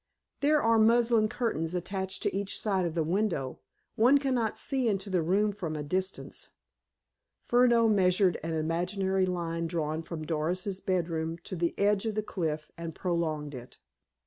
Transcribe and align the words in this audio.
"There 0.39 0.59
are 0.63 0.79
muslin 0.79 1.29
curtains 1.29 1.75
attached 1.75 2.23
to 2.23 2.35
each 2.35 2.59
side 2.59 2.87
of 2.87 2.95
the 2.95 3.03
window. 3.03 3.59
One 3.95 4.17
cannot 4.17 4.57
see 4.57 4.89
into 4.89 5.11
the 5.11 5.21
room 5.21 5.51
from 5.51 5.75
a 5.75 5.83
distance." 5.83 6.49
Furneaux 7.45 7.87
measured 7.87 8.39
an 8.41 8.55
imaginary 8.55 9.27
line 9.27 9.67
drawn 9.67 10.01
from 10.01 10.25
Doris's 10.25 10.79
bedroom 10.79 11.37
to 11.43 11.55
the 11.55 11.77
edge 11.77 12.07
of 12.07 12.15
the 12.15 12.23
cliff, 12.23 12.71
and 12.79 12.95
prolonged 12.95 13.53
it. 13.53 13.77